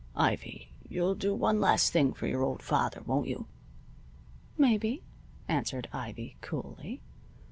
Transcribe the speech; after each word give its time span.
"Ivy, 0.15 0.71
you'll 0.89 1.13
do 1.13 1.35
one 1.35 1.61
last 1.61 1.93
thing 1.93 2.11
for 2.11 2.25
your 2.25 2.41
old 2.41 2.63
father, 2.63 3.03
won't 3.05 3.27
you?" 3.27 3.45
"Maybe," 4.57 5.03
answered 5.47 5.87
Ivy, 5.93 6.37
coolly. 6.41 7.03